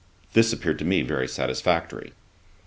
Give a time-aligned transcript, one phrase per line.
[0.33, 2.13] This appeared to me very satisfactory.